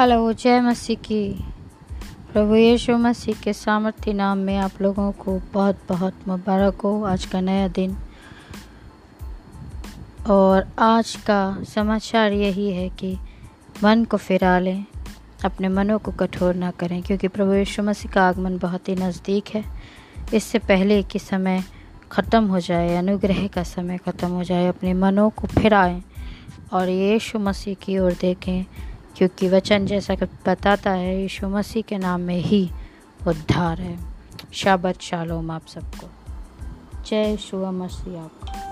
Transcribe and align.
Hello, 0.00 0.32
जय 0.32 0.60
मसीह 0.60 0.96
की। 0.96 1.44
प्रभु 2.32 2.54
यीशु 2.54 2.96
मसीह 2.96 3.34
के 3.42 3.52
सामर्थ्य 3.52 4.12
नाम 4.12 4.38
में 4.38 4.56
आप 4.56 4.70
लोगों 4.80 5.12
को 5.12 5.40
बहुत 5.52 5.78
बहुत 5.88 6.14
मुबारक। 6.28 6.80
हो 6.80 7.04
आज 7.04 7.24
का 7.24 7.40
नया 7.40 7.68
दिन। 7.68 7.96
और 10.30 10.68
आज 10.78 11.16
का 11.16 11.64
समाचार 11.74 12.32
यही 12.32 12.72
है 12.72 12.88
कि 12.88 13.18
मन 13.84 14.04
को 14.04 14.16
फिरा 14.16 14.58
लें, 14.58 14.84
अपने 15.44 15.68
मनों 15.68 15.98
को 15.98 16.10
कठोर 16.10 16.54
ना 16.54 16.70
करें, 16.70 17.02
क्योंकि 17.02 17.28
प्रभु 17.28 17.52
यीशु 17.52 17.82
मसीह 17.82 18.12
का 18.12 18.28
आगमन 18.28 18.58
बहुत 18.58 18.88
ही 18.88 18.96
नज़दीक 18.96 19.44
है। 19.54 19.64
इससे 20.34 20.58
पहले 20.58 21.02
कि 21.02 21.18
समय 21.18 21.64
ख़त्म 22.12 22.44
हो 22.44 22.60
जाए, 22.60 22.96
अनुग्रह 22.96 23.46
का 23.46 23.62
समय 23.62 23.98
ख़त्म 23.98 24.28
हो 24.28 24.44
जाए, 24.44 24.68
अपने 24.68 24.94
मनों 24.94 25.30
को 25.30 25.46
फिराएँ 25.46 26.02
और 26.72 26.88
यीशु 26.88 27.38
मसीह 27.38 27.74
की 27.74 27.98
ओर 27.98 28.12
देखें। 28.12 28.64
क्योंकि 29.18 29.48
वचन 29.48 29.86
जैसा 29.86 30.14
कि 30.14 30.24
बताता 30.46 30.90
है, 30.90 31.22
यीशु 31.22 31.48
मसीह 31.48 31.82
के 31.82 31.98
नाम 31.98 32.20
में 32.20 32.36
ही 32.36 32.70
उद्धार 33.26 33.80
है। 33.80 33.98
शाबत 34.52 35.00
शालोम 35.00 35.50
आप 35.50 35.66
सबको। 35.66 36.08
जय 37.06 37.36
शुभ 37.36 37.64
मसीह 37.64 38.20
आपको 38.20 38.68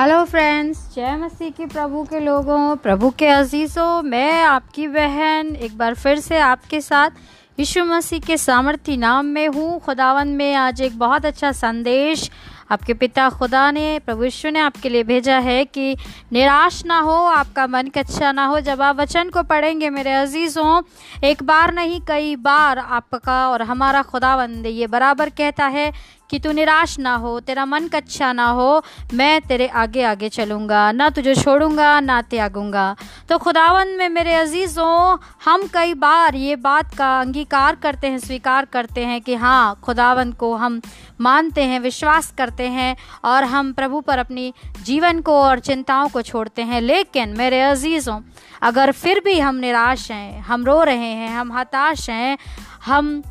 हेलो 0.00 0.24
फ्रेंड्स, 0.24 0.94
जय 0.94 1.16
मसीह 1.16 1.50
की 1.50 1.66
प्रभु 1.66 2.04
के 2.04 2.20
लोगों, 2.20 2.76
प्रभु 2.76 3.10
के 3.10 3.28
अजीज़ों, 3.28 4.02
मैं 4.02 4.42
आपकी 4.42 4.88
बहन, 4.88 5.56
एक 5.56 5.78
बार 5.78 5.94
फिर 5.94 6.20
से 6.20 6.38
आपके 6.38 6.80
साथ 6.80 7.10
यीशु 7.58 7.84
मसीह 7.84 8.20
के 8.20 8.36
सामर्थ्य 8.36 8.96
नाम 8.96 9.26
में 9.26 9.48
हूँ। 9.48 9.78
खुदावन 9.80 10.28
में 10.28 10.54
आज 10.54 10.80
एक 10.80 10.98
बहुत 10.98 11.24
अच्छा 11.26 11.50
संदेश 11.52 12.30
आपके 12.70 12.94
पिता 12.94 13.28
खुदा 13.30 13.70
ने, 13.70 13.98
प्रभु 13.98 14.24
यीशु 14.24 14.50
ने 14.50 14.60
आपके 14.60 14.88
लिए 14.88 15.02
भेजा 15.02 15.38
है 15.38 15.64
कि 15.64 15.96
निराश 16.32 16.84
ना 16.86 16.98
हो, 17.00 17.14
आपका 17.26 17.66
मन 17.66 17.88
कच्चा 17.88 18.32
ना 18.32 18.44
हो। 18.46 18.60
जब 18.60 18.82
आप 18.82 19.00
वचन 19.00 19.30
को 19.30 19.42
पढ़ेंगे, 19.42 19.90
मेरे 19.90 20.12
अज़ीज़ 20.12 20.58
अजीज़ों, 20.58 20.82
एक 21.24 21.42
बार 21.42 21.74
नहीं, 21.74 22.00
कई 22.00 22.36
बार 22.36 22.78
आपका 22.78 23.48
और 23.48 23.62
हमारा 23.62 24.02
खुदावंद 24.02 24.66
ये 24.66 24.86
बराबर 24.86 25.28
कहता 25.28 25.66
है 25.66 25.92
कि 26.30 26.38
तू 26.38 26.52
निराश 26.52 26.98
ना 26.98 27.14
हो, 27.14 27.38
तेरा 27.40 27.64
मन 27.64 27.88
कच्चा 27.88 28.32
ना 28.32 28.46
हो, 28.48 28.82
मैं 29.14 29.40
तेरे 29.40 29.66
आगे 29.68 30.02
आगे 30.02 30.28
चलूँगा, 30.28 30.90
ना 30.92 31.08
तुझे 31.10 31.34
छोड़ूँगा, 31.34 31.98
ना 32.00 32.20
त्यागूँगा। 32.22 32.94
तो 33.28 33.38
खुदावन 33.38 33.88
में 33.88 34.08
मेरे 34.08 34.34
अजीज़ों, 34.34 35.16
हम 35.44 35.66
कई 35.74 35.94
बार 35.94 36.34
ये 36.34 36.56
बात 36.58 36.94
का 36.94 37.18
अंगीकार 37.20 37.76
करते 37.76 38.06
हैं, 38.06 38.18
स्वीकार 38.18 38.64
करते 38.64 39.04
हैं 39.04 39.20
कि 39.20 39.34
हाँ 39.34 39.78
खुदावन 39.84 40.32
को 40.32 40.54
हम 40.56 40.80
मानते 41.20 41.62
हैं, 41.62 41.80
विश्वास 41.80 42.32
करते 42.38 42.68
हैं 42.68 42.96
और 43.24 43.44
हम 43.44 43.72
प्रभु 43.72 44.00
पर 44.00 44.18
अपनी 44.18 44.52
जीवन 44.82 45.20
को 45.20 45.40
और 45.42 45.58
चिंताओं 45.60 46.08
को 46.08 46.22
छोड़ते 46.22 46.62
हैं। 46.62 46.80
लेकिन 46.80 47.36
मेरे 47.38 47.60
अजीज़ों, 47.62 48.20
अगर 48.62 48.92
फिर 48.92 49.20
भी 49.24 49.38
हम 49.40 49.56
निराश 49.56 50.10
हैं, 50.10 50.40
हम 50.40 50.64
रो 50.64 50.82
रहे 50.82 51.12
हैं, 51.12 51.30
हम 51.30 51.52
हताश 51.52 52.08
हैं, 52.10 52.38
हम 52.86 53.22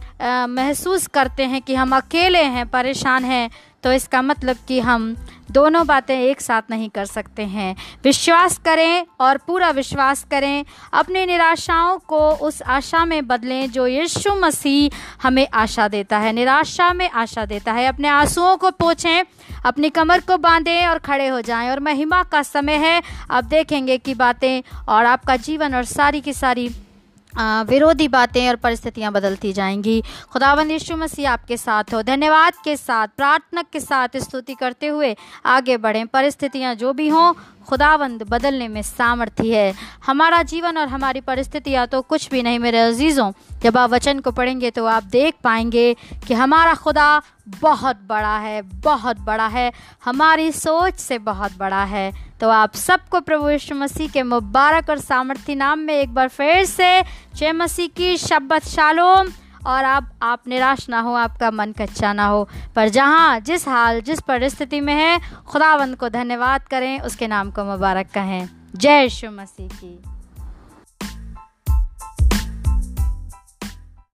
महसूस 0.50 1.06
करते 1.08 1.46
हैं 1.46 1.62
कि 1.62 1.76
हम 1.76 1.96
अकेले 1.96 2.44
हैं 2.44 2.66
परेशान 2.88 3.26
हैं 3.26 3.50
तो 3.84 3.92
इसका 3.94 4.22
मतलब 4.22 4.58
कि 4.68 4.80
हम 4.80 5.16
दोनों 5.52 5.86
बातें 5.88 6.20
एक 6.20 6.42
साथ 6.42 6.62
नहीं 6.72 6.90
कर 6.90 7.06
सकते 7.06 7.44
हैं। 7.46 7.76
विश्वास 8.04 8.58
करें 8.58 9.06
और 9.20 9.38
पूरा 9.38 9.70
विश्वास 9.70 10.26
करें, 10.32 10.66
अपनी 10.94 11.26
निराशाओं 11.26 11.98
को 12.08 12.20
उस 12.42 12.62
आशा 12.62 13.04
में 13.06 13.28
बदलें 13.28 13.70
जो 13.72 13.88
यीशु 13.88 14.36
मसीह 14.36 14.98
हमें 15.24 15.48
आशा 15.54 15.88
देता 15.88 16.18
है। 16.18 16.34
निराशा 16.34 16.92
में 16.94 17.10
आशा 17.10 17.46
देता 17.46 17.74
है। 17.74 17.86
अपने 17.86 18.08
आंसुओं 18.08 18.56
को 18.58 18.72
पोछें, 18.72 19.24
अपनी 19.66 19.90
कमर 19.90 20.20
को 20.20 20.38
बांधें 20.38 20.88
और 20.88 21.00
खड़े 21.00 21.28
हो 21.28 21.42
जाएँ। 21.42 21.70
और 21.72 21.80
महिमा 21.80 22.24
का 22.24 22.42
समय 22.44 22.76
है। 22.80 23.02
अब 23.30 23.46
देखेंगे 23.46 23.98
कि 23.98 24.14
बातें 24.16 24.62
और 24.88 25.06
आपका 25.06 25.36
जीवन 25.36 25.76
और 25.76 25.86
सारी 25.86 26.22
की 26.22 26.34
सारी 26.34 26.70
विरोधी 27.40 28.08
बातें 28.08 28.48
और 28.50 28.56
परिस्थितियाँ 28.56 29.12
बदलती 29.12 29.54
जाएँगी। 29.54 30.02
खुदाबंद 30.32 30.72
यीशु 30.72 30.96
मसीह 30.98 31.32
आपके 31.32 31.58
साथ 31.58 31.94
हो। 31.94 32.02
धन्यवाद 32.04 32.54
के 32.64 32.76
साथ, 32.78 33.08
प्रार्थना 33.08 33.62
के 33.64 33.80
साथ 33.80 34.18
स्तुति 34.18 34.54
करते 34.54 34.88
हुए 34.88 35.16
आगे 35.46 35.78
बढ़ें। 35.78 36.06
परिस्थितियाँ 36.08 36.74
जो 36.76 36.94
भी 36.94 37.08
हों 37.08 37.34
खुदावंद 37.68 38.24
बदलने 38.24 38.68
में 38.68 38.82
सामर्थ्य 38.82 39.56
है। 39.56 39.74
हमारा 40.06 40.42
जीवन 40.44 40.78
और 40.78 40.88
हमारी 40.88 41.22
परिस्थितियाँ 41.22 41.88
तो 41.88 42.02
कुछ 42.02 42.30
भी 42.30 42.44
नहीं 42.44 42.60
मेरे 42.60 42.80
अजीज़ों। 42.80 43.32
जब 43.64 43.78
आप 43.78 43.90
वचन 43.90 44.20
को 44.20 44.32
पढ़ेंगे 44.32 44.72
तो 44.72 44.86
आप 44.86 45.04
देख 45.04 45.36
पाएँगे 45.44 45.94
कि 46.28 46.34
हमारा 46.34 46.74
खुदा 46.76 47.22
बहुत 47.62 48.00
बड़ा 48.08 48.38
है, 48.38 48.62
बहुत 48.62 49.20
बड़ा 49.20 49.48
है। 49.48 49.72
हमारी 50.06 50.52
सोच 50.52 50.96
से 50.96 51.18
बहुत 51.20 51.58
बड़ा 51.58 51.84
है। 51.84 52.12
तो 52.42 52.50
आप 52.50 52.76
सबको 52.76 53.20
प्रभु 53.20 53.50
यीशु 53.50 53.76
मसीह 53.76 54.10
के 54.10 54.24
मुबारक 54.24 54.90
और 54.90 55.00
सामर्थ्य 55.00 55.56
नाम 55.56 55.80
में 55.80 55.94
एक 55.94 56.14
बार 56.14 56.28
फिर 56.28 56.64
से, 56.66 57.02
जय 57.36 57.52
मसीह 57.52 57.88
की 57.88 58.18
शब्बत 58.18 58.68
शालोम। 58.68 59.32
और 59.68 59.84
आप 59.84 60.12
आप 60.22 60.44
निराश 60.48 60.90
ना 60.90 61.00
हो, 61.00 61.14
आपका 61.14 61.52
मन 61.52 61.72
कच्चा 61.72 62.14
ना 62.14 62.28
हो। 62.28 62.50
पर 62.76 62.90
जहाँ, 62.90 63.40
जिस 63.40 63.68
हाल, 63.68 64.02
जिस 64.02 64.22
परिस्थिति 64.22 64.82
में 64.82 64.94
है, 64.94 65.22
खुदावंद 65.48 65.96
को 65.96 66.10
धन्यवाद 66.10 66.64
करें, 66.64 67.00
उसके 67.00 67.28
नाम 67.28 67.52
को 67.52 67.64
मुबारक 67.64 68.08
कहें। 68.14 68.50
जय 68.76 69.10
शु 69.10 69.32
मसीह 69.32 69.68
की। 69.68 70.17